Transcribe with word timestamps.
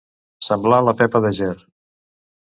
Semblar 0.45 0.79
la 0.87 0.95
Pepa 1.03 1.23
de 1.27 1.33
Ger. 1.41 1.53